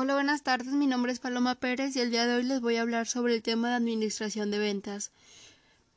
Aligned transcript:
Hola, 0.00 0.14
buenas 0.14 0.44
tardes. 0.44 0.74
Mi 0.74 0.86
nombre 0.86 1.10
es 1.10 1.18
Paloma 1.18 1.56
Pérez 1.56 1.96
y 1.96 1.98
el 1.98 2.12
día 2.12 2.24
de 2.24 2.36
hoy 2.36 2.44
les 2.44 2.60
voy 2.60 2.76
a 2.76 2.82
hablar 2.82 3.08
sobre 3.08 3.34
el 3.34 3.42
tema 3.42 3.70
de 3.70 3.74
administración 3.74 4.48
de 4.52 4.60
ventas. 4.60 5.10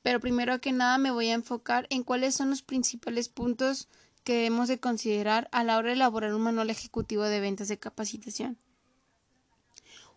Pero 0.02 0.20
primero 0.20 0.60
que 0.60 0.72
nada 0.72 0.98
me 0.98 1.12
voy 1.12 1.28
a 1.28 1.36
enfocar 1.36 1.86
en 1.92 2.02
cuáles 2.02 2.34
son 2.34 2.50
los 2.50 2.64
principales 2.64 3.30
puntos 3.30 3.90
que 4.24 4.34
debemos 4.34 4.70
de 4.70 4.80
considerar 4.80 5.50
a 5.52 5.64
la 5.64 5.78
hora 5.78 5.90
de 5.90 5.94
elaborar 5.94 6.34
un 6.34 6.42
manual 6.42 6.72
ejecutivo 6.72 7.22
de 7.22 7.42
ventas 7.42 7.68
de 7.68 7.78
capacitación. 7.78 8.58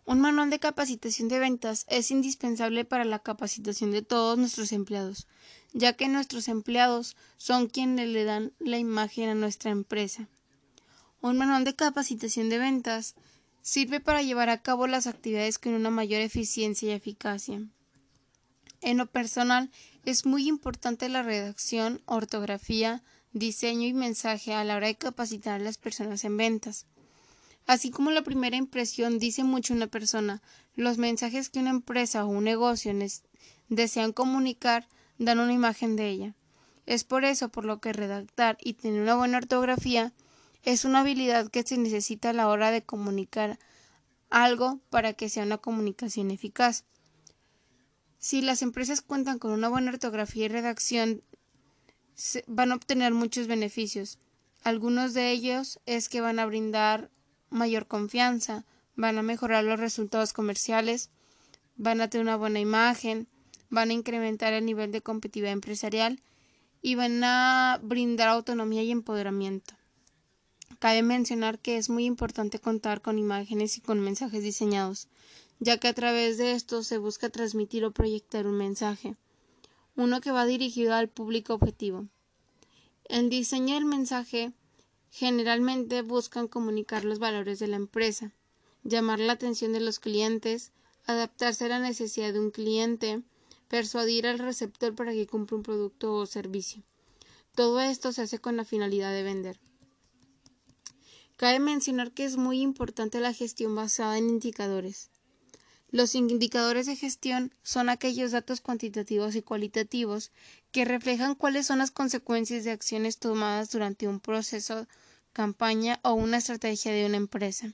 Un 0.03 0.19
manual 0.19 0.49
de 0.49 0.57
capacitación 0.57 1.27
de 1.27 1.37
ventas 1.37 1.85
es 1.87 2.09
indispensable 2.09 2.85
para 2.85 3.05
la 3.05 3.19
capacitación 3.19 3.91
de 3.91 4.01
todos 4.01 4.35
nuestros 4.39 4.71
empleados, 4.71 5.27
ya 5.73 5.93
que 5.93 6.07
nuestros 6.07 6.47
empleados 6.47 7.15
son 7.37 7.67
quienes 7.67 8.09
le 8.09 8.23
dan 8.23 8.51
la 8.57 8.79
imagen 8.79 9.29
a 9.29 9.35
nuestra 9.35 9.69
empresa. 9.69 10.27
Un 11.21 11.37
manual 11.37 11.65
de 11.65 11.75
capacitación 11.75 12.49
de 12.49 12.57
ventas 12.57 13.13
sirve 13.65 13.99
para 13.99 14.21
llevar 14.21 14.49
a 14.49 14.61
cabo 14.61 14.85
las 14.85 15.07
actividades 15.07 15.57
con 15.57 15.73
una 15.73 15.89
mayor 15.89 16.21
eficiencia 16.21 16.87
y 16.87 16.91
eficacia. 16.91 17.63
En 18.81 18.97
lo 18.97 19.07
personal, 19.07 19.71
es 20.05 20.27
muy 20.27 20.47
importante 20.47 21.09
la 21.09 21.23
redacción, 21.23 21.99
ortografía, 22.05 23.01
diseño 23.33 23.87
y 23.87 23.93
mensaje 23.93 24.53
a 24.53 24.63
la 24.63 24.75
hora 24.75 24.85
de 24.85 24.95
capacitar 24.95 25.59
a 25.59 25.63
las 25.63 25.79
personas 25.79 26.23
en 26.25 26.37
ventas. 26.37 26.85
Así 27.65 27.89
como 27.89 28.11
la 28.11 28.21
primera 28.21 28.55
impresión 28.55 29.17
dice 29.17 29.43
mucho 29.43 29.73
una 29.73 29.87
persona, 29.87 30.43
los 30.75 30.99
mensajes 30.99 31.49
que 31.49 31.57
una 31.57 31.71
empresa 31.71 32.23
o 32.23 32.27
un 32.27 32.43
negocio 32.43 32.93
desean 33.69 34.13
comunicar 34.13 34.87
dan 35.17 35.39
una 35.39 35.53
imagen 35.53 35.95
de 35.95 36.07
ella. 36.07 36.35
Es 36.85 37.03
por 37.03 37.25
eso 37.25 37.49
por 37.49 37.65
lo 37.65 37.79
que 37.79 37.93
redactar 37.93 38.59
y 38.61 38.73
tener 38.73 39.01
una 39.01 39.15
buena 39.15 39.39
ortografía 39.39 40.13
es 40.65 40.83
una 40.83 41.01
habilidad 41.01 41.49
que 41.49 41.63
se 41.63 41.77
necesita 41.77 42.31
a 42.31 42.33
la 42.33 42.49
hora 42.49 42.71
de 42.71 42.83
comunicar 42.83 43.59
algo 44.31 44.79
para 44.89 45.13
que 45.13 45.29
sea 45.29 45.43
una 45.43 45.59
comunicación 45.59 46.31
eficaz. 46.31 46.85
Si 48.17 48.41
las 48.41 48.63
empresas 48.63 49.01
cuentan 49.01 49.37
con 49.37 49.51
una 49.51 49.69
buena 49.69 49.91
ortografía 49.91 50.45
y 50.45 50.49
redacción, 50.49 51.21
van 52.47 52.71
a 52.71 52.75
obtener 52.75 53.13
muchos 53.13 53.45
beneficios. 53.45 54.17
Algunos 54.63 55.13
de 55.13 55.31
ellos 55.31 55.79
es 55.85 56.09
que 56.09 56.21
van 56.21 56.39
a 56.39 56.47
brindar 56.47 57.11
mayor 57.51 57.85
confianza, 57.85 58.65
van 58.95 59.19
a 59.19 59.21
mejorar 59.21 59.63
los 59.63 59.79
resultados 59.79 60.33
comerciales, 60.33 61.11
van 61.75 62.01
a 62.01 62.09
tener 62.09 62.25
una 62.25 62.37
buena 62.37 62.59
imagen, 62.59 63.27
van 63.69 63.91
a 63.91 63.93
incrementar 63.93 64.53
el 64.53 64.65
nivel 64.65 64.91
de 64.91 65.01
competitividad 65.01 65.53
empresarial 65.53 66.23
y 66.81 66.95
van 66.95 67.23
a 67.23 67.79
brindar 67.83 68.29
autonomía 68.29 68.81
y 68.81 68.89
empoderamiento. 68.89 69.74
Cabe 70.79 71.03
mencionar 71.03 71.59
que 71.59 71.77
es 71.77 71.89
muy 71.89 72.05
importante 72.05 72.59
contar 72.59 73.01
con 73.01 73.17
imágenes 73.17 73.77
y 73.77 73.81
con 73.81 73.99
mensajes 73.99 74.43
diseñados, 74.43 75.07
ya 75.59 75.77
que 75.77 75.87
a 75.87 75.93
través 75.93 76.37
de 76.37 76.51
esto 76.51 76.83
se 76.83 76.97
busca 76.97 77.29
transmitir 77.29 77.85
o 77.85 77.91
proyectar 77.91 78.45
un 78.45 78.57
mensaje, 78.57 79.15
uno 79.95 80.21
que 80.21 80.31
va 80.31 80.45
dirigido 80.45 80.93
al 80.93 81.07
público 81.07 81.53
objetivo. 81.53 82.07
El 83.05 83.29
diseño 83.29 83.75
del 83.75 83.85
mensaje 83.85 84.51
generalmente 85.11 86.01
buscan 86.01 86.47
comunicar 86.47 87.05
los 87.05 87.19
valores 87.19 87.59
de 87.59 87.67
la 87.67 87.77
empresa, 87.77 88.33
llamar 88.83 89.19
la 89.19 89.33
atención 89.33 89.71
de 89.71 89.79
los 89.79 89.99
clientes, 89.99 90.71
adaptarse 91.05 91.65
a 91.65 91.69
la 91.69 91.79
necesidad 91.79 92.33
de 92.33 92.39
un 92.39 92.51
cliente, 92.51 93.21
persuadir 93.69 94.27
al 94.27 94.39
receptor 94.39 94.93
para 94.93 95.13
que 95.13 95.27
cumpla 95.27 95.57
un 95.57 95.63
producto 95.63 96.13
o 96.15 96.25
servicio. 96.25 96.83
Todo 97.55 97.79
esto 97.79 98.11
se 98.11 98.23
hace 98.23 98.39
con 98.39 98.57
la 98.57 98.65
finalidad 98.65 99.13
de 99.13 99.23
vender. 99.23 99.59
Cabe 101.37 101.59
mencionar 101.59 102.11
que 102.11 102.23
es 102.23 102.37
muy 102.37 102.61
importante 102.61 103.19
la 103.19 103.33
gestión 103.33 103.75
basada 103.75 104.17
en 104.17 104.29
indicadores. 104.29 105.09
Los 105.91 106.15
indicadores 106.15 106.85
de 106.85 106.95
gestión 106.95 107.53
son 107.61 107.89
aquellos 107.89 108.31
datos 108.31 108.61
cuantitativos 108.61 109.35
y 109.35 109.41
cualitativos 109.41 110.31
que 110.71 110.85
reflejan 110.85 111.35
cuáles 111.35 111.67
son 111.67 111.79
las 111.79 111.91
consecuencias 111.91 112.63
de 112.63 112.71
acciones 112.71 113.17
tomadas 113.17 113.69
durante 113.71 114.07
un 114.07 114.19
proceso, 114.19 114.87
campaña 115.33 115.99
o 116.03 116.13
una 116.13 116.37
estrategia 116.37 116.91
de 116.91 117.05
una 117.05 117.17
empresa. 117.17 117.73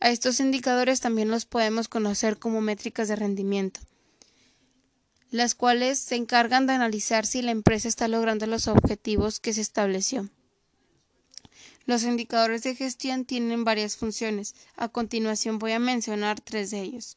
A 0.00 0.10
estos 0.10 0.38
indicadores 0.38 1.00
también 1.00 1.30
los 1.30 1.44
podemos 1.44 1.88
conocer 1.88 2.38
como 2.38 2.60
métricas 2.60 3.08
de 3.08 3.16
rendimiento, 3.16 3.80
las 5.30 5.56
cuales 5.56 5.98
se 5.98 6.14
encargan 6.14 6.66
de 6.66 6.74
analizar 6.74 7.26
si 7.26 7.42
la 7.42 7.50
empresa 7.50 7.88
está 7.88 8.06
logrando 8.06 8.46
los 8.46 8.68
objetivos 8.68 9.40
que 9.40 9.52
se 9.52 9.60
estableció. 9.60 10.28
Los 11.88 12.02
indicadores 12.02 12.64
de 12.64 12.74
gestión 12.74 13.24
tienen 13.24 13.64
varias 13.64 13.96
funciones. 13.96 14.54
A 14.76 14.90
continuación 14.90 15.58
voy 15.58 15.72
a 15.72 15.78
mencionar 15.78 16.38
tres 16.38 16.70
de 16.70 16.82
ellos. 16.82 17.16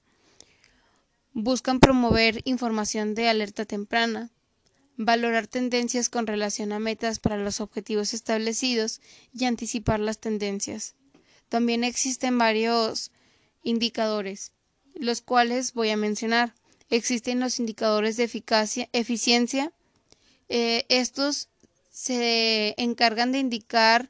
Buscan 1.34 1.82
promover 1.82 2.40
información 2.46 3.14
de 3.14 3.28
alerta 3.28 3.66
temprana, 3.66 4.30
valorar 4.96 5.48
tendencias 5.48 6.08
con 6.08 6.26
relación 6.26 6.72
a 6.72 6.80
metas 6.80 7.20
para 7.20 7.36
los 7.36 7.60
objetivos 7.60 8.14
establecidos 8.14 9.02
y 9.34 9.44
anticipar 9.44 10.00
las 10.00 10.20
tendencias. 10.20 10.96
También 11.50 11.84
existen 11.84 12.38
varios 12.38 13.12
indicadores, 13.64 14.54
los 14.96 15.20
cuales 15.20 15.74
voy 15.74 15.90
a 15.90 15.98
mencionar. 15.98 16.56
Existen 16.90 17.42
los 17.42 17.60
indicadores 17.60 18.16
de 18.16 18.24
eficacia, 18.24 18.88
eficiencia. 18.94 19.74
Eh, 20.48 20.86
estos 20.88 21.50
se 21.92 22.74
encargan 22.78 23.34
de 23.34 23.40
indicar 23.40 24.10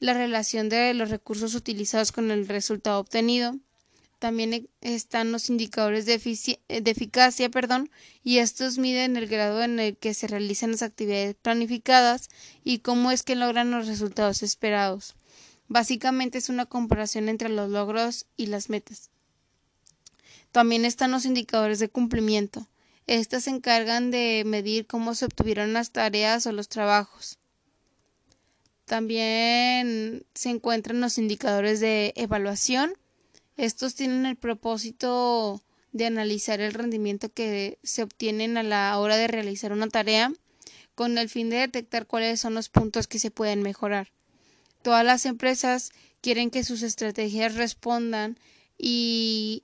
la 0.00 0.14
relación 0.14 0.68
de 0.68 0.94
los 0.94 1.10
recursos 1.10 1.54
utilizados 1.54 2.12
con 2.12 2.30
el 2.30 2.46
resultado 2.48 2.98
obtenido. 2.98 3.56
También 4.18 4.54
e, 4.54 4.68
están 4.80 5.32
los 5.32 5.50
indicadores 5.50 6.06
de, 6.06 6.14
eficacia, 6.14 7.50
perdón, 7.50 7.90
y 8.22 8.38
estos 8.38 8.78
miden 8.78 9.16
el 9.16 9.26
grado 9.26 9.62
en 9.62 9.78
el 9.78 9.96
que 9.96 10.14
se 10.14 10.26
realizan 10.26 10.72
las 10.72 10.82
actividades 10.82 11.34
planificadas 11.34 12.30
y 12.62 12.78
cómo 12.78 13.10
es 13.10 13.22
que 13.22 13.36
logran 13.36 13.70
los 13.70 13.86
resultados 13.86 14.42
esperados. 14.42 15.14
Básicamente 15.68 16.38
es 16.38 16.48
una 16.48 16.66
comparación 16.66 17.28
entre 17.28 17.48
los 17.48 17.70
logros 17.70 18.26
y 18.36 18.46
las 18.46 18.70
metas. 18.70 19.10
También 20.52 20.84
están 20.84 21.10
los 21.10 21.24
indicadores 21.24 21.78
de 21.78 21.88
cumplimiento. 21.88 22.68
Estas 23.06 23.44
se 23.44 23.50
encargan 23.50 24.10
de 24.10 24.44
medir 24.46 24.86
cómo 24.86 25.14
se 25.14 25.26
obtuvieron 25.26 25.72
las 25.72 25.90
tareas 25.90 26.46
o 26.46 26.52
los 26.52 26.68
trabajos. 26.68 27.38
También 28.84 30.26
se 30.34 30.50
encuentran 30.50 31.00
los 31.00 31.18
indicadores 31.18 31.80
de 31.80 32.12
evaluación. 32.16 32.94
Estos 33.56 33.94
tienen 33.94 34.26
el 34.26 34.36
propósito 34.36 35.62
de 35.92 36.06
analizar 36.06 36.60
el 36.60 36.74
rendimiento 36.74 37.32
que 37.32 37.78
se 37.82 38.02
obtienen 38.02 38.56
a 38.56 38.62
la 38.62 38.98
hora 38.98 39.16
de 39.16 39.28
realizar 39.28 39.72
una 39.72 39.88
tarea 39.88 40.32
con 40.94 41.18
el 41.18 41.28
fin 41.28 41.50
de 41.50 41.56
detectar 41.56 42.06
cuáles 42.06 42.40
son 42.40 42.54
los 42.54 42.68
puntos 42.68 43.06
que 43.06 43.18
se 43.18 43.30
pueden 43.30 43.62
mejorar. 43.62 44.12
Todas 44.82 45.04
las 45.04 45.24
empresas 45.24 45.92
quieren 46.20 46.50
que 46.50 46.64
sus 46.64 46.82
estrategias 46.82 47.54
respondan 47.54 48.38
y 48.76 49.62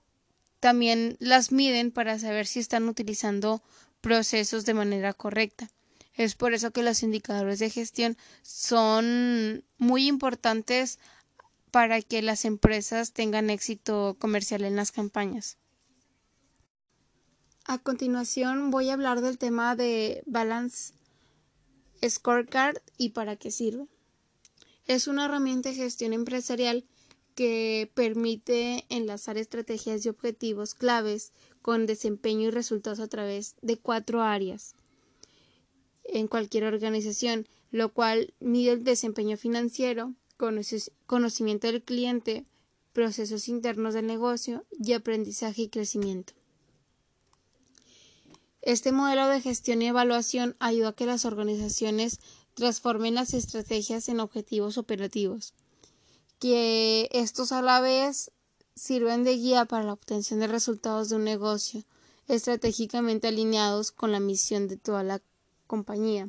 también 0.60 1.16
las 1.20 1.52
miden 1.52 1.90
para 1.90 2.18
saber 2.18 2.46
si 2.46 2.60
están 2.60 2.88
utilizando 2.88 3.62
procesos 4.00 4.64
de 4.64 4.74
manera 4.74 5.12
correcta. 5.12 5.70
Es 6.20 6.34
por 6.34 6.52
eso 6.52 6.70
que 6.70 6.82
los 6.82 7.02
indicadores 7.02 7.60
de 7.60 7.70
gestión 7.70 8.14
son 8.42 9.64
muy 9.78 10.06
importantes 10.06 10.98
para 11.70 12.02
que 12.02 12.20
las 12.20 12.44
empresas 12.44 13.14
tengan 13.14 13.48
éxito 13.48 14.18
comercial 14.18 14.64
en 14.64 14.76
las 14.76 14.92
campañas. 14.92 15.56
A 17.64 17.78
continuación 17.78 18.70
voy 18.70 18.90
a 18.90 18.92
hablar 18.92 19.22
del 19.22 19.38
tema 19.38 19.76
de 19.76 20.22
Balance 20.26 20.92
Scorecard 22.06 22.76
y 22.98 23.08
para 23.10 23.36
qué 23.36 23.50
sirve. 23.50 23.86
Es 24.84 25.06
una 25.06 25.24
herramienta 25.24 25.70
de 25.70 25.76
gestión 25.76 26.12
empresarial 26.12 26.84
que 27.34 27.90
permite 27.94 28.84
enlazar 28.90 29.38
estrategias 29.38 30.04
y 30.04 30.10
objetivos 30.10 30.74
claves 30.74 31.32
con 31.62 31.86
desempeño 31.86 32.48
y 32.48 32.50
resultados 32.50 33.00
a 33.00 33.08
través 33.08 33.56
de 33.62 33.78
cuatro 33.78 34.20
áreas 34.20 34.74
en 36.12 36.28
cualquier 36.28 36.64
organización, 36.64 37.46
lo 37.70 37.92
cual 37.92 38.34
mide 38.40 38.72
el 38.72 38.84
desempeño 38.84 39.36
financiero, 39.36 40.14
conocimiento 41.06 41.66
del 41.66 41.82
cliente, 41.82 42.44
procesos 42.92 43.48
internos 43.48 43.94
del 43.94 44.06
negocio 44.06 44.64
y 44.70 44.92
aprendizaje 44.92 45.62
y 45.62 45.68
crecimiento. 45.68 46.32
Este 48.62 48.92
modelo 48.92 49.26
de 49.28 49.40
gestión 49.40 49.80
y 49.80 49.88
evaluación 49.88 50.56
ayuda 50.58 50.88
a 50.88 50.92
que 50.92 51.06
las 51.06 51.24
organizaciones 51.24 52.20
transformen 52.54 53.14
las 53.14 53.32
estrategias 53.32 54.08
en 54.08 54.20
objetivos 54.20 54.76
operativos, 54.76 55.54
que 56.38 57.08
estos 57.12 57.52
a 57.52 57.62
la 57.62 57.80
vez 57.80 58.32
sirven 58.74 59.24
de 59.24 59.36
guía 59.36 59.64
para 59.64 59.84
la 59.84 59.92
obtención 59.92 60.40
de 60.40 60.46
resultados 60.46 61.08
de 61.08 61.16
un 61.16 61.24
negocio 61.24 61.84
estratégicamente 62.28 63.28
alineados 63.28 63.92
con 63.92 64.12
la 64.12 64.20
misión 64.20 64.68
de 64.68 64.76
toda 64.76 65.02
la 65.02 65.20
compañía. 65.70 66.28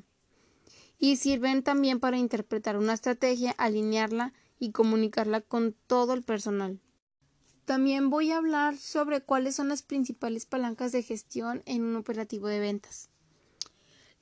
Y 0.99 1.15
sirven 1.15 1.63
también 1.63 1.99
para 1.99 2.17
interpretar 2.17 2.77
una 2.77 2.93
estrategia, 2.93 3.55
alinearla 3.57 4.33
y 4.59 4.71
comunicarla 4.71 5.41
con 5.41 5.75
todo 5.87 6.13
el 6.13 6.21
personal. 6.21 6.79
También 7.65 8.11
voy 8.11 8.29
a 8.31 8.37
hablar 8.37 8.77
sobre 8.77 9.21
cuáles 9.21 9.55
son 9.55 9.69
las 9.69 9.81
principales 9.81 10.45
palancas 10.45 10.91
de 10.91 11.01
gestión 11.01 11.63
en 11.65 11.81
un 11.81 11.95
operativo 11.95 12.47
de 12.47 12.59
ventas. 12.59 13.09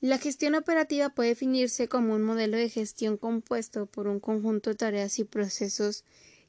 La 0.00 0.16
gestión 0.16 0.54
operativa 0.54 1.10
puede 1.10 1.30
definirse 1.30 1.86
como 1.86 2.14
un 2.14 2.22
modelo 2.22 2.56
de 2.56 2.70
gestión 2.70 3.18
compuesto 3.18 3.84
por 3.84 4.08
un 4.08 4.20
conjunto 4.20 4.70
de 4.70 4.76
tareas 4.76 5.18
y 5.18 5.24
procesos 5.24 6.04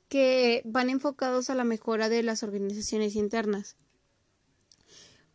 que 0.08 0.62
van 0.64 0.90
enfocados 0.90 1.50
a 1.50 1.56
la 1.56 1.66
mejora 1.66 2.08
de 2.08 2.24
las 2.24 2.44
organizaciones 2.44 3.16
internas, 3.18 3.76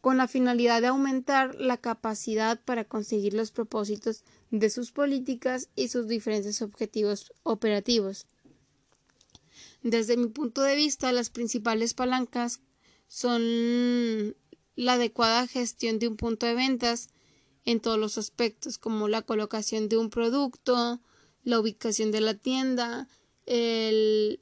con 0.06 0.18
la 0.18 0.28
finalidad 0.28 0.80
de 0.82 0.86
aumentar 0.86 1.56
la 1.56 1.78
capacidad 1.78 2.60
para 2.60 2.84
conseguir 2.84 3.34
los 3.34 3.50
propósitos 3.50 4.22
de 4.52 4.70
sus 4.70 4.92
políticas 4.92 5.68
y 5.74 5.88
sus 5.88 6.06
diferentes 6.06 6.62
objetivos 6.62 7.32
operativos. 7.42 8.28
Desde 9.82 10.16
mi 10.16 10.28
punto 10.28 10.62
de 10.62 10.76
vista, 10.76 11.10
las 11.10 11.28
principales 11.30 11.92
palancas 11.92 12.60
son 13.08 14.36
la 14.76 14.92
adecuada 14.92 15.48
gestión 15.48 15.98
de 15.98 16.06
un 16.06 16.16
punto 16.16 16.46
de 16.46 16.54
ventas 16.54 17.08
en 17.64 17.80
todos 17.80 17.98
los 17.98 18.16
aspectos, 18.16 18.78
como 18.78 19.08
la 19.08 19.22
colocación 19.22 19.88
de 19.88 19.96
un 19.96 20.10
producto, 20.10 21.00
la 21.42 21.58
ubicación 21.58 22.12
de 22.12 22.20
la 22.20 22.34
tienda, 22.34 23.08
el 23.44 24.38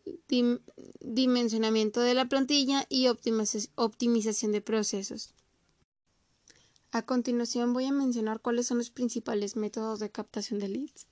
dimensionamiento 1.00 2.02
de 2.02 2.12
la 2.12 2.26
plantilla 2.26 2.84
y 2.90 3.06
optimización 3.06 4.52
de 4.52 4.60
procesos. 4.60 5.34
A 6.94 7.02
continuación 7.02 7.72
voy 7.72 7.86
a 7.86 7.92
mencionar 7.92 8.40
cuáles 8.40 8.68
son 8.68 8.78
los 8.78 8.90
principales 8.90 9.56
métodos 9.56 9.98
de 9.98 10.12
captación 10.12 10.60
de 10.60 10.68
leads. 10.68 11.08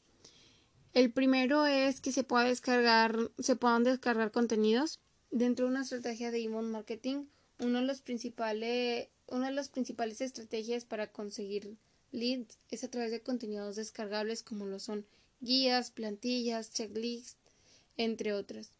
El 0.94 1.12
primero 1.12 1.66
es 1.66 2.00
que 2.00 2.12
se 2.12 2.22
pueda 2.22 2.44
descargar, 2.44 3.18
se 3.40 3.56
puedan 3.56 3.82
descargar 3.82 4.30
contenidos 4.30 5.00
dentro 5.32 5.64
de 5.64 5.72
una 5.72 5.82
estrategia 5.82 6.30
de 6.30 6.40
email 6.40 6.66
marketing. 6.66 7.24
De 7.58 7.94
principales, 8.04 9.08
una 9.26 9.46
de 9.48 9.54
las 9.54 9.70
principales 9.70 10.20
estrategias 10.20 10.84
para 10.84 11.10
conseguir 11.10 11.76
leads 12.12 12.60
es 12.70 12.84
a 12.84 12.88
través 12.88 13.10
de 13.10 13.24
contenidos 13.24 13.74
descargables 13.74 14.44
como 14.44 14.66
lo 14.66 14.78
son 14.78 15.04
guías, 15.40 15.90
plantillas, 15.90 16.72
checklists, 16.72 17.40
entre 17.96 18.34
otras. 18.34 18.70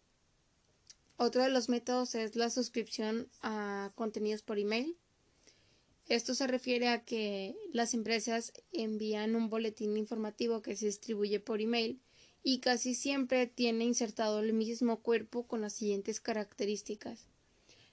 Otro 1.17 1.43
de 1.43 1.51
los 1.51 1.69
métodos 1.69 2.15
es 2.15 2.37
la 2.37 2.49
suscripción 2.49 3.27
a 3.41 3.91
contenidos 3.97 4.43
por 4.43 4.61
email. 4.61 4.97
Esto 6.09 6.35
se 6.35 6.47
refiere 6.47 6.89
a 6.89 7.05
que 7.05 7.55
las 7.73 7.95
empresas 7.95 8.53
envían 8.73 9.37
un 9.37 9.49
boletín 9.49 9.97
informativo 9.97 10.61
que 10.63 10.77
se 10.77 10.87
distribuye 10.87 11.41
por 11.41 11.61
email 11.61 12.01
y 12.43 12.59
casi 12.59 12.95
siempre 12.95 13.47
tiene 13.47 13.85
insertado 13.85 14.41
el 14.41 14.53
mismo 14.53 15.01
cuerpo 15.01 15.47
con 15.47 15.61
las 15.61 15.75
siguientes 15.75 16.21
características. 16.21 17.27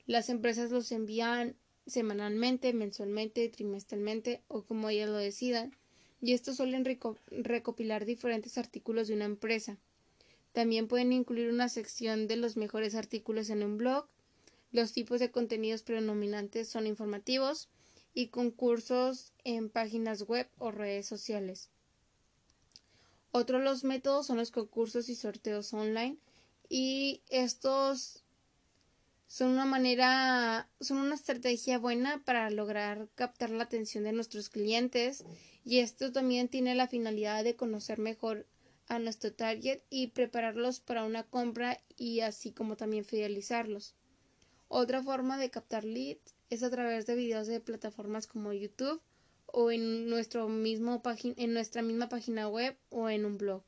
Las 0.07 0.29
empresas 0.29 0.71
los 0.71 0.91
envían 0.91 1.55
semanalmente, 1.85 2.73
mensualmente, 2.73 3.47
trimestralmente 3.49 4.41
o 4.47 4.63
como 4.63 4.89
ellas 4.89 5.09
lo 5.09 5.17
decidan, 5.17 5.75
y 6.21 6.33
estos 6.33 6.57
suelen 6.57 6.83
recopilar 7.29 8.05
diferentes 8.05 8.57
artículos 8.57 9.07
de 9.07 9.13
una 9.13 9.25
empresa. 9.25 9.77
También 10.51 10.87
pueden 10.87 11.13
incluir 11.13 11.49
una 11.49 11.69
sección 11.69 12.27
de 12.27 12.35
los 12.35 12.57
mejores 12.57 12.95
artículos 12.95 13.49
en 13.49 13.63
un 13.63 13.77
blog. 13.77 14.07
Los 14.71 14.93
tipos 14.93 15.19
de 15.19 15.31
contenidos 15.31 15.83
predominantes 15.83 16.67
son 16.67 16.87
informativos, 16.87 17.69
y 18.13 18.27
concursos 18.27 19.33
en 19.43 19.69
páginas 19.69 20.23
web 20.23 20.49
o 20.57 20.71
redes 20.71 21.05
sociales. 21.05 21.69
Otro 23.31 23.59
de 23.59 23.63
los 23.63 23.83
métodos 23.83 24.27
son 24.27 24.37
los 24.37 24.51
concursos 24.51 25.09
y 25.09 25.15
sorteos 25.15 25.73
online 25.73 26.17
y 26.67 27.21
estos 27.29 28.23
son 29.27 29.49
una 29.51 29.65
manera, 29.65 30.67
son 30.79 30.97
una 30.97 31.13
estrategia 31.13 31.77
buena 31.77 32.23
para 32.25 32.49
lograr 32.49 33.09
captar 33.13 33.51
la 33.51 33.63
atención 33.63 34.03
de 34.03 34.13
nuestros 34.13 34.49
clientes 34.49 35.23
y 35.63 35.79
esto 35.79 36.11
también 36.11 36.47
tiene 36.47 36.73
la 36.73 36.87
finalidad 36.87 37.43
de 37.43 37.55
conocer 37.55 37.99
mejor 37.99 38.47
a 38.87 38.97
nuestro 38.97 39.31
target 39.31 39.81
y 39.91 40.07
prepararlos 40.07 40.79
para 40.79 41.05
una 41.05 41.23
compra 41.23 41.79
y 41.95 42.21
así 42.21 42.51
como 42.51 42.75
también 42.75 43.05
fidelizarlos. 43.05 43.93
Otra 44.67 45.03
forma 45.03 45.37
de 45.37 45.51
captar 45.51 45.83
leads 45.83 46.33
es 46.49 46.63
a 46.63 46.69
través 46.69 47.05
de 47.05 47.15
videos 47.15 47.47
de 47.47 47.59
plataformas 47.59 48.27
como 48.27 48.53
YouTube 48.53 49.01
o 49.45 49.71
en, 49.71 50.09
nuestro 50.09 50.47
mismo 50.47 51.01
en 51.23 51.53
nuestra 51.53 51.81
misma 51.81 52.09
página 52.09 52.47
web 52.47 52.75
o 52.89 53.09
en 53.09 53.25
un 53.25 53.37
blog. 53.37 53.63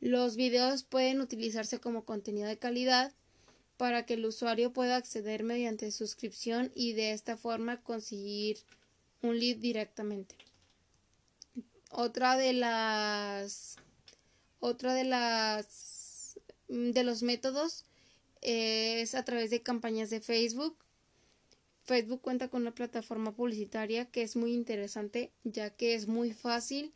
Los 0.00 0.36
videos 0.36 0.82
pueden 0.82 1.20
utilizarse 1.20 1.78
como 1.78 2.04
contenido 2.04 2.48
de 2.48 2.58
calidad 2.58 3.12
para 3.76 4.04
que 4.04 4.14
el 4.14 4.26
usuario 4.26 4.72
pueda 4.72 4.96
acceder 4.96 5.44
mediante 5.44 5.90
suscripción 5.92 6.72
y 6.74 6.92
de 6.92 7.12
esta 7.12 7.36
forma 7.36 7.80
conseguir 7.82 8.58
un 9.22 9.38
lead 9.38 9.58
directamente. 9.58 10.36
Otra 11.90 12.36
de 12.36 12.52
las 12.52 13.76
otra 14.60 14.94
de 14.94 15.04
las 15.04 16.38
de 16.68 17.04
los 17.04 17.22
métodos 17.22 17.84
es 18.40 19.14
a 19.14 19.24
través 19.24 19.50
de 19.50 19.62
campañas 19.62 20.10
de 20.10 20.20
Facebook 20.20 20.76
Facebook 21.84 22.22
cuenta 22.22 22.48
con 22.48 22.62
una 22.62 22.74
plataforma 22.74 23.34
publicitaria 23.34 24.06
que 24.06 24.22
es 24.22 24.36
muy 24.36 24.52
interesante 24.52 25.32
ya 25.44 25.70
que 25.70 25.94
es 25.94 26.06
muy 26.06 26.32
fácil 26.32 26.92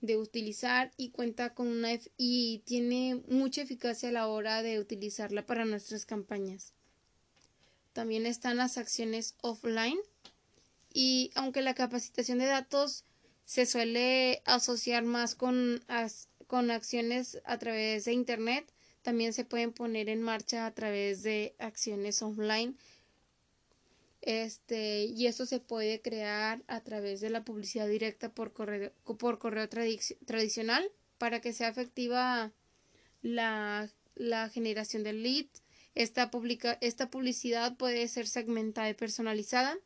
de 0.00 0.16
utilizar 0.16 0.92
y 0.96 1.10
cuenta 1.10 1.54
con 1.54 1.66
una 1.66 1.90
y 2.16 2.62
tiene 2.64 3.22
mucha 3.28 3.62
eficacia 3.62 4.08
a 4.08 4.12
la 4.12 4.28
hora 4.28 4.62
de 4.62 4.78
utilizarla 4.78 5.44
para 5.44 5.64
nuestras 5.64 6.06
campañas. 6.06 6.72
También 7.92 8.24
están 8.24 8.56
las 8.56 8.78
acciones 8.78 9.34
offline 9.42 9.98
y 10.92 11.30
aunque 11.34 11.60
la 11.60 11.74
capacitación 11.74 12.38
de 12.38 12.46
datos 12.46 13.04
se 13.44 13.66
suele 13.66 14.42
asociar 14.44 15.02
más 15.02 15.34
con, 15.34 15.84
con 16.46 16.70
acciones 16.70 17.40
a 17.44 17.58
través 17.58 18.04
de 18.04 18.12
internet, 18.12 18.72
también 19.02 19.32
se 19.32 19.44
pueden 19.44 19.72
poner 19.72 20.08
en 20.08 20.22
marcha 20.22 20.66
a 20.66 20.74
través 20.74 21.22
de 21.22 21.54
acciones 21.58 22.22
offline 22.22 22.78
este, 24.22 25.04
y 25.04 25.26
eso 25.26 25.46
se 25.46 25.60
puede 25.60 26.00
crear 26.02 26.62
a 26.66 26.80
través 26.82 27.20
de 27.20 27.30
la 27.30 27.44
publicidad 27.44 27.88
directa 27.88 28.32
por 28.32 28.52
correo, 28.52 28.92
por 29.18 29.38
correo 29.38 29.68
tradicional 29.68 30.90
para 31.18 31.40
que 31.40 31.52
sea 31.52 31.68
efectiva 31.68 32.52
la, 33.22 33.90
la 34.14 34.48
generación 34.48 35.02
del 35.02 35.22
lead. 35.22 35.46
Esta, 35.94 36.30
publica, 36.30 36.78
esta 36.80 37.10
publicidad 37.10 37.76
puede 37.76 38.06
ser 38.08 38.26
segmentada 38.26 38.90
y 38.90 38.94
personalizada. 38.94 39.76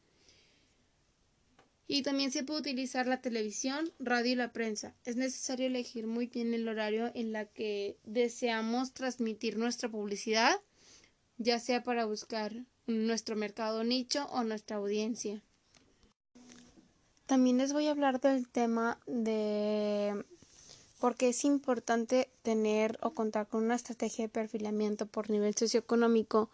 Y 1.87 2.02
también 2.02 2.30
se 2.30 2.44
puede 2.44 2.61
utilizar 2.61 3.06
la 3.06 3.20
televisión, 3.20 3.92
radio 3.99 4.32
y 4.32 4.37
la 4.37 4.52
prensa. 4.52 4.94
Es 5.04 5.16
necesario 5.16 5.66
elegir 5.66 6.06
muy 6.06 6.26
bien 6.26 6.54
el 6.54 6.68
horario 6.68 7.11
en 7.14 7.32
la 7.32 7.44
que 7.44 7.99
deseamos 8.04 8.94
transmitir 8.94 9.58
nuestra 9.58 9.90
publicidad, 9.90 10.61
ya 11.38 11.58
sea 11.58 11.82
para 11.82 12.04
buscar 12.04 12.52
nuestro 12.86 13.36
mercado 13.36 13.84
nicho 13.84 14.26
o 14.26 14.44
nuestra 14.44 14.76
audiencia. 14.76 15.42
También 17.26 17.58
les 17.58 17.72
voy 17.72 17.86
a 17.86 17.92
hablar 17.92 18.20
del 18.20 18.46
tema 18.48 18.98
de 19.06 20.24
por 21.00 21.16
qué 21.16 21.30
es 21.30 21.44
importante 21.44 22.30
tener 22.42 22.98
o 23.02 23.10
contar 23.10 23.48
con 23.48 23.64
una 23.64 23.74
estrategia 23.74 24.26
de 24.26 24.28
perfilamiento 24.28 25.06
por 25.06 25.30
nivel 25.30 25.54
socioeconómico. 25.54 26.50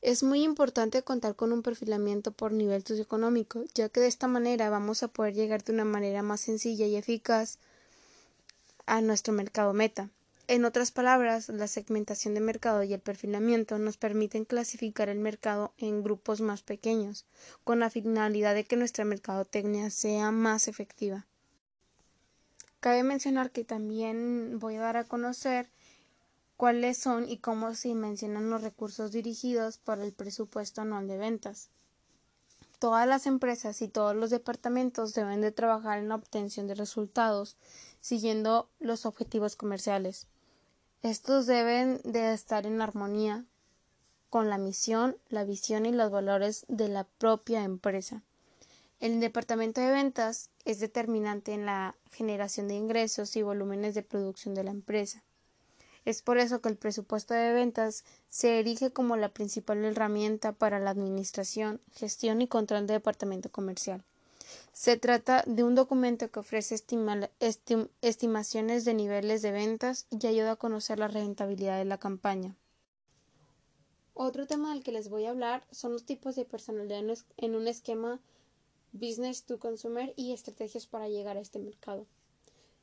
Es 0.00 0.24
muy 0.24 0.42
importante 0.42 1.02
contar 1.02 1.36
con 1.36 1.52
un 1.52 1.62
perfilamiento 1.62 2.32
por 2.32 2.52
nivel 2.52 2.84
socioeconómico, 2.84 3.64
ya 3.74 3.88
que 3.88 4.00
de 4.00 4.08
esta 4.08 4.26
manera 4.26 4.68
vamos 4.68 5.04
a 5.04 5.08
poder 5.08 5.34
llegar 5.34 5.62
de 5.62 5.72
una 5.72 5.84
manera 5.84 6.22
más 6.22 6.40
sencilla 6.40 6.86
y 6.86 6.96
eficaz 6.96 7.58
a 8.86 9.00
nuestro 9.00 9.32
mercado 9.32 9.72
meta. 9.72 10.10
En 10.48 10.64
otras 10.64 10.90
palabras, 10.90 11.48
la 11.48 11.68
segmentación 11.68 12.34
de 12.34 12.40
mercado 12.40 12.82
y 12.82 12.92
el 12.92 13.00
perfilamiento 13.00 13.78
nos 13.78 13.96
permiten 13.96 14.44
clasificar 14.44 15.08
el 15.08 15.18
mercado 15.18 15.72
en 15.78 16.02
grupos 16.02 16.40
más 16.40 16.62
pequeños, 16.62 17.24
con 17.64 17.78
la 17.78 17.90
finalidad 17.90 18.54
de 18.54 18.64
que 18.64 18.76
nuestra 18.76 19.04
mercadotecnia 19.04 19.88
sea 19.90 20.32
más 20.32 20.66
efectiva. 20.66 21.26
Cabe 22.80 23.04
mencionar 23.04 23.52
que 23.52 23.62
también 23.62 24.58
voy 24.58 24.74
a 24.74 24.80
dar 24.80 24.96
a 24.96 25.04
conocer 25.04 25.70
cuáles 26.56 26.98
son 26.98 27.28
y 27.28 27.38
cómo 27.38 27.74
se 27.74 27.94
mencionan 27.94 28.50
los 28.50 28.62
recursos 28.62 29.12
dirigidos 29.12 29.78
para 29.78 30.04
el 30.04 30.12
presupuesto 30.12 30.80
anual 30.80 31.06
de 31.06 31.18
ventas. 31.18 31.70
Todas 32.80 33.06
las 33.06 33.26
empresas 33.26 33.80
y 33.80 33.86
todos 33.86 34.16
los 34.16 34.30
departamentos 34.30 35.14
deben 35.14 35.40
de 35.40 35.52
trabajar 35.52 35.98
en 35.98 36.08
la 36.08 36.16
obtención 36.16 36.66
de 36.66 36.74
resultados 36.74 37.56
siguiendo 38.00 38.68
los 38.80 39.06
objetivos 39.06 39.54
comerciales. 39.54 40.26
Estos 41.02 41.46
deben 41.46 42.00
de 42.04 42.32
estar 42.32 42.64
en 42.64 42.80
armonía 42.80 43.44
con 44.30 44.48
la 44.48 44.56
misión, 44.56 45.16
la 45.30 45.42
visión 45.42 45.84
y 45.84 45.90
los 45.90 46.12
valores 46.12 46.64
de 46.68 46.88
la 46.88 47.02
propia 47.18 47.64
empresa. 47.64 48.22
El 49.00 49.18
departamento 49.18 49.80
de 49.80 49.90
ventas 49.90 50.50
es 50.64 50.78
determinante 50.78 51.54
en 51.54 51.66
la 51.66 51.96
generación 52.12 52.68
de 52.68 52.76
ingresos 52.76 53.34
y 53.34 53.42
volúmenes 53.42 53.96
de 53.96 54.04
producción 54.04 54.54
de 54.54 54.62
la 54.62 54.70
empresa. 54.70 55.24
Es 56.04 56.22
por 56.22 56.38
eso 56.38 56.60
que 56.60 56.68
el 56.68 56.76
presupuesto 56.76 57.34
de 57.34 57.52
ventas 57.52 58.04
se 58.28 58.60
erige 58.60 58.92
como 58.92 59.16
la 59.16 59.30
principal 59.30 59.84
herramienta 59.84 60.52
para 60.52 60.78
la 60.78 60.90
administración, 60.90 61.80
gestión 61.90 62.42
y 62.42 62.46
control 62.46 62.86
del 62.86 62.98
departamento 62.98 63.50
comercial. 63.50 64.04
Se 64.72 64.96
trata 64.96 65.44
de 65.46 65.64
un 65.64 65.74
documento 65.74 66.30
que 66.30 66.40
ofrece 66.40 66.74
estimaciones 68.00 68.84
de 68.84 68.94
niveles 68.94 69.42
de 69.42 69.52
ventas 69.52 70.06
y 70.10 70.26
ayuda 70.26 70.52
a 70.52 70.56
conocer 70.56 70.98
la 70.98 71.08
rentabilidad 71.08 71.78
de 71.78 71.84
la 71.84 71.98
campaña. 71.98 72.56
Otro 74.14 74.46
tema 74.46 74.72
del 74.72 74.82
que 74.82 74.92
les 74.92 75.08
voy 75.08 75.24
a 75.26 75.30
hablar 75.30 75.66
son 75.70 75.92
los 75.92 76.04
tipos 76.04 76.36
de 76.36 76.44
personalidad 76.44 77.02
en 77.36 77.54
un 77.54 77.66
esquema 77.68 78.20
business 78.92 79.44
to 79.44 79.58
consumer 79.58 80.12
y 80.16 80.32
estrategias 80.32 80.86
para 80.86 81.08
llegar 81.08 81.36
a 81.36 81.40
este 81.40 81.58
mercado. 81.58 82.06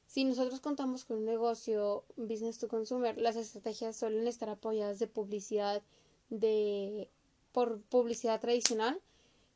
Si 0.08 0.26
nosotros 0.26 0.60
contamos 0.60 1.06
con 1.06 1.18
un 1.18 1.26
negocio 1.26 2.04
business 2.18 2.58
to 2.58 2.68
consumer, 2.68 3.16
las 3.20 3.36
estrategias 3.36 3.96
suelen 3.96 4.28
estar 4.28 4.50
apoyadas 4.50 4.98
de 4.98 5.06
publicidad 5.06 5.84
de 6.30 7.12
por 7.52 7.82
publicidad 7.82 8.42
tradicional, 8.42 9.00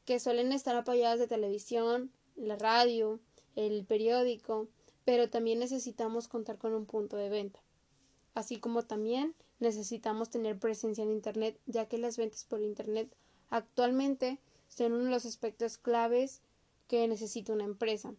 que 0.05 0.19
suelen 0.19 0.51
estar 0.51 0.75
apoyadas 0.75 1.19
de 1.19 1.27
televisión, 1.27 2.11
la 2.35 2.55
radio, 2.55 3.19
el 3.55 3.85
periódico, 3.85 4.67
pero 5.05 5.29
también 5.29 5.59
necesitamos 5.59 6.27
contar 6.27 6.57
con 6.57 6.73
un 6.73 6.85
punto 6.85 7.17
de 7.17 7.29
venta. 7.29 7.61
Así 8.33 8.59
como 8.59 8.83
también 8.83 9.35
necesitamos 9.59 10.29
tener 10.29 10.59
presencia 10.59 11.03
en 11.03 11.11
Internet, 11.11 11.59
ya 11.65 11.87
que 11.87 11.97
las 11.97 12.17
ventas 12.17 12.45
por 12.45 12.61
Internet 12.61 13.13
actualmente 13.49 14.39
son 14.67 14.93
uno 14.93 15.05
de 15.05 15.11
los 15.11 15.25
aspectos 15.25 15.77
claves 15.77 16.41
que 16.87 17.07
necesita 17.07 17.53
una 17.53 17.63
empresa. 17.63 18.13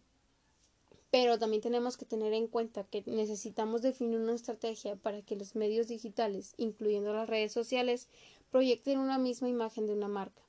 Pero 1.11 1.37
también 1.37 1.61
tenemos 1.61 1.97
que 1.97 2.05
tener 2.05 2.33
en 2.33 2.47
cuenta 2.47 2.83
que 2.83 3.03
necesitamos 3.05 3.81
definir 3.81 4.19
una 4.19 4.33
estrategia 4.33 4.95
para 4.95 5.21
que 5.21 5.35
los 5.35 5.55
medios 5.55 5.87
digitales, 5.87 6.53
incluyendo 6.57 7.13
las 7.13 7.29
redes 7.29 7.51
sociales, 7.51 8.07
proyecten 8.51 8.99
una 8.99 9.17
misma 9.17 9.49
imagen 9.49 9.85
de 9.85 9.93
una 9.93 10.07
marca. 10.07 10.44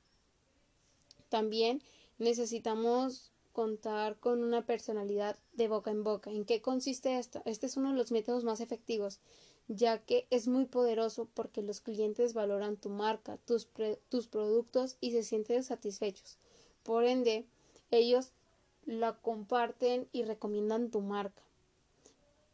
También 1.28 1.83
necesitamos 2.18 3.33
contar 3.52 4.18
con 4.18 4.45
una 4.45 4.66
personalidad 4.66 5.38
de 5.54 5.68
boca 5.68 5.90
en 5.90 6.04
boca. 6.04 6.30
¿En 6.30 6.45
qué 6.45 6.61
consiste 6.61 7.18
esto? 7.18 7.40
Este 7.47 7.66
es 7.66 7.76
uno 7.78 7.90
de 7.90 7.97
los 7.97 8.12
métodos 8.12 8.45
más 8.45 8.61
efectivos, 8.61 9.18
ya 9.66 9.99
que 9.99 10.26
es 10.30 10.47
muy 10.47 10.66
poderoso 10.66 11.28
porque 11.33 11.62
los 11.62 11.80
clientes 11.80 12.35
valoran 12.35 12.76
tu 12.76 12.90
marca, 12.90 13.38
tus, 13.47 13.68
tus 14.11 14.28
productos 14.28 14.99
y 15.00 15.12
se 15.12 15.23
sienten 15.23 15.64
satisfechos. 15.64 16.37
Por 16.83 17.04
ende, 17.04 17.47
ellos 17.90 18.33
la 18.85 19.16
comparten 19.16 20.06
y 20.12 20.25
recomiendan 20.25 20.90
tu 20.90 21.00
marca. 21.00 21.42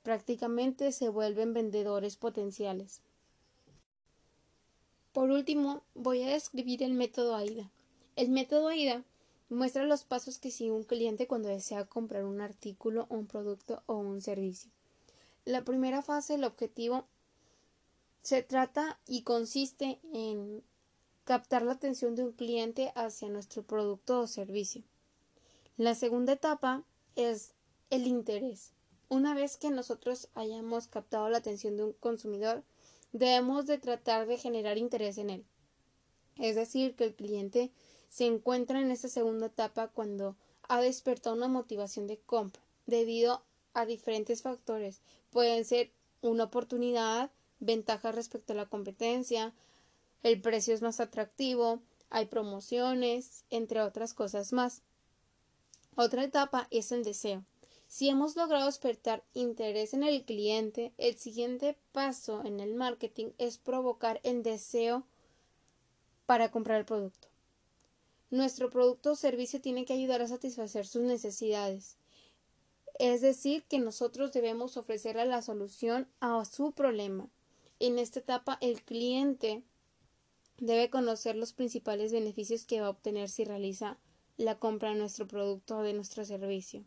Prácticamente 0.02 0.92
se 0.92 1.08
vuelven 1.08 1.52
vendedores 1.52 2.16
potenciales. 2.16 3.00
Por 5.12 5.30
último, 5.30 5.82
voy 5.94 6.22
a 6.22 6.32
describir 6.32 6.82
el 6.82 6.94
método 6.94 7.34
AIDA. 7.36 7.70
El 8.14 8.28
método 8.28 8.68
AIDA 8.68 9.04
muestra 9.48 9.84
los 9.84 10.04
pasos 10.04 10.38
que 10.38 10.50
sigue 10.50 10.70
un 10.70 10.84
cliente 10.84 11.26
cuando 11.26 11.48
desea 11.48 11.86
comprar 11.86 12.24
un 12.24 12.40
artículo, 12.40 13.06
un 13.08 13.26
producto 13.26 13.82
o 13.86 13.96
un 13.96 14.20
servicio. 14.20 14.70
La 15.44 15.64
primera 15.64 16.02
fase, 16.02 16.34
el 16.34 16.44
objetivo, 16.44 17.06
se 18.22 18.42
trata 18.42 18.98
y 19.06 19.22
consiste 19.22 19.98
en 20.12 20.62
captar 21.24 21.62
la 21.62 21.72
atención 21.72 22.14
de 22.14 22.24
un 22.24 22.32
cliente 22.32 22.92
hacia 22.94 23.28
nuestro 23.28 23.62
producto 23.62 24.20
o 24.20 24.26
servicio. 24.26 24.82
La 25.76 25.94
segunda 25.94 26.34
etapa 26.34 26.84
es 27.16 27.54
el 27.90 28.06
interés. 28.06 28.72
Una 29.08 29.34
vez 29.34 29.56
que 29.56 29.70
nosotros 29.70 30.28
hayamos 30.34 30.86
captado 30.86 31.28
la 31.28 31.38
atención 31.38 31.76
de 31.76 31.84
un 31.84 31.92
consumidor, 31.94 32.62
debemos 33.12 33.66
de 33.66 33.78
tratar 33.78 34.26
de 34.26 34.38
generar 34.38 34.78
interés 34.78 35.18
en 35.18 35.30
él. 35.30 35.44
Es 36.38 36.56
decir, 36.56 36.94
que 36.94 37.04
el 37.04 37.14
cliente 37.14 37.72
se 38.12 38.26
encuentra 38.26 38.78
en 38.78 38.90
esta 38.90 39.08
segunda 39.08 39.46
etapa 39.46 39.88
cuando 39.88 40.36
ha 40.68 40.82
despertado 40.82 41.34
una 41.34 41.48
motivación 41.48 42.06
de 42.06 42.18
compra 42.18 42.62
debido 42.84 43.42
a 43.72 43.86
diferentes 43.86 44.42
factores. 44.42 45.00
Pueden 45.30 45.64
ser 45.64 45.90
una 46.20 46.44
oportunidad, 46.44 47.30
ventajas 47.58 48.14
respecto 48.14 48.52
a 48.52 48.56
la 48.56 48.66
competencia, 48.66 49.54
el 50.22 50.42
precio 50.42 50.74
es 50.74 50.82
más 50.82 51.00
atractivo, 51.00 51.80
hay 52.10 52.26
promociones, 52.26 53.44
entre 53.48 53.80
otras 53.80 54.12
cosas 54.12 54.52
más. 54.52 54.82
Otra 55.96 56.22
etapa 56.22 56.68
es 56.70 56.92
el 56.92 57.04
deseo. 57.04 57.46
Si 57.88 58.10
hemos 58.10 58.36
logrado 58.36 58.66
despertar 58.66 59.24
interés 59.32 59.94
en 59.94 60.02
el 60.02 60.22
cliente, 60.26 60.92
el 60.98 61.16
siguiente 61.16 61.78
paso 61.92 62.44
en 62.44 62.60
el 62.60 62.74
marketing 62.74 63.30
es 63.38 63.56
provocar 63.56 64.20
el 64.22 64.42
deseo 64.42 65.02
para 66.26 66.50
comprar 66.50 66.78
el 66.78 66.84
producto. 66.84 67.31
Nuestro 68.32 68.70
producto 68.70 69.12
o 69.12 69.14
servicio 69.14 69.60
tiene 69.60 69.84
que 69.84 69.92
ayudar 69.92 70.22
a 70.22 70.26
satisfacer 70.26 70.86
sus 70.86 71.02
necesidades. 71.02 71.98
Es 72.98 73.20
decir, 73.20 73.62
que 73.64 73.78
nosotros 73.78 74.32
debemos 74.32 74.78
ofrecerle 74.78 75.26
la 75.26 75.42
solución 75.42 76.08
a 76.20 76.42
su 76.46 76.72
problema. 76.72 77.28
En 77.78 77.98
esta 77.98 78.20
etapa, 78.20 78.56
el 78.62 78.80
cliente 78.84 79.62
debe 80.56 80.88
conocer 80.88 81.36
los 81.36 81.52
principales 81.52 82.10
beneficios 82.10 82.64
que 82.64 82.80
va 82.80 82.86
a 82.86 82.90
obtener 82.90 83.28
si 83.28 83.44
realiza 83.44 83.98
la 84.38 84.58
compra 84.58 84.88
de 84.88 84.94
nuestro 84.94 85.28
producto 85.28 85.76
o 85.76 85.82
de 85.82 85.92
nuestro 85.92 86.24
servicio. 86.24 86.86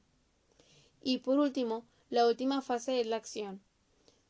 Y 1.03 1.19
por 1.19 1.37
último, 1.37 1.85
la 2.09 2.25
última 2.25 2.63
fase 2.63 2.99
es 2.99 3.05
la 3.05 3.17
acción. 3.17 3.61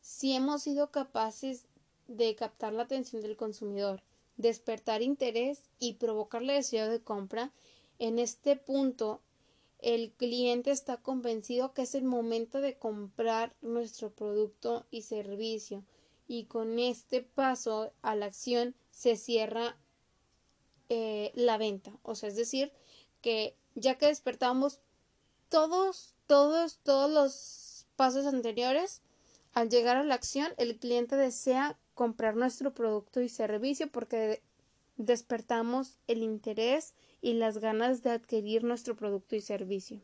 Si 0.02 0.34
hemos 0.34 0.64
sido 0.64 0.92
capaces 0.92 1.64
de 2.10 2.36
captar 2.36 2.74
la 2.74 2.84
atención 2.84 3.22
del 3.22 3.38
consumidor, 3.38 4.04
despertar 4.38 5.02
interés 5.02 5.64
y 5.80 5.94
provocarle 5.94 6.54
deseo 6.54 6.90
de 6.90 7.02
compra, 7.02 7.52
en 8.00 8.20
este 8.20 8.56
punto 8.56 9.22
el 9.80 10.12
cliente 10.14 10.72
está 10.72 10.98
convencido 10.98 11.74
que 11.74 11.84
es 11.84 11.96
el 11.96 12.04
momento 12.04 12.60
de 12.62 12.78
comprar 12.78 13.56
nuestro 13.62 14.10
producto 14.10 14.86
y 14.90 15.04
servicio 15.04 15.84
y 16.28 16.46
con 16.46 16.80
este 16.80 17.22
paso 17.22 17.92
a 18.02 18.16
la 18.16 18.26
acción 18.26 18.76
se 18.90 19.16
cierra 19.16 19.78
eh, 20.90 21.32
la 21.36 21.58
venta. 21.58 21.98
O 22.04 22.16
sea 22.16 22.30
es 22.30 22.36
decir 22.36 22.72
que 23.22 23.56
ya 23.76 23.98
que 23.98 24.08
despertamos 24.08 24.80
todos, 25.50 26.16
todos, 26.26 26.80
todos 26.84 27.12
los 27.12 27.86
pasos 27.96 28.26
anteriores, 28.26 29.02
al 29.54 29.70
llegar 29.70 29.98
a 29.98 30.04
la 30.04 30.16
acción, 30.16 30.54
el 30.58 30.78
cliente 30.78 31.16
desea 31.16 31.78
comprar 31.96 32.36
nuestro 32.36 32.74
producto 32.74 33.22
y 33.22 33.30
servicio 33.30 33.90
porque 33.90 34.44
despertamos 34.98 35.98
el 36.08 36.22
interés 36.22 36.94
y 37.22 37.34
las 37.34 37.58
ganas 37.58 38.04
de 38.04 38.12
adquirir 38.12 38.64
nuestro 38.64 38.96
producto 38.96 39.36
y 39.36 39.42
servicio. 39.42 40.00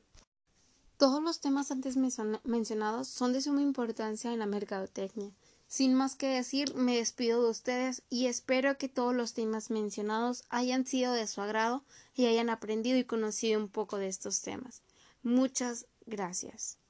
Todos 0.98 1.22
los 1.22 1.40
temas 1.40 1.72
antes 1.72 1.98
mencionados 1.98 3.08
son 3.08 3.34
de 3.34 3.42
suma 3.42 3.62
importancia 3.62 4.32
en 4.34 4.40
la 4.40 4.46
mercadotecnia. 4.46 5.32
Sin 5.68 5.94
más 5.94 6.16
que 6.16 6.28
decir, 6.28 6.76
me 6.76 6.98
despido 6.98 7.44
de 7.44 7.50
ustedes 7.50 8.04
y 8.10 8.26
espero 8.26 8.78
que 8.78 8.90
todos 8.90 9.16
los 9.16 9.34
temas 9.34 9.72
mencionados 9.72 10.44
hayan 10.50 10.86
sido 10.86 11.14
de 11.14 11.28
su 11.28 11.42
agrado 11.42 11.84
y 12.14 12.26
hayan 12.26 12.50
aprendido 12.50 12.98
y 12.98 13.06
conocido 13.06 13.60
un 13.60 13.70
poco 13.70 13.98
de 13.98 14.08
estos 14.08 14.42
temas. 14.42 14.82
Muchas 15.24 15.88
gracias. 16.06 16.81